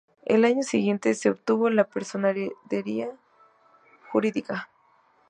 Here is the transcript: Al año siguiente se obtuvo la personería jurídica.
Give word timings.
Al 0.27 0.45
año 0.45 0.63
siguiente 0.63 1.13
se 1.13 1.29
obtuvo 1.29 1.69
la 1.69 1.83
personería 1.83 3.11
jurídica. 4.11 4.67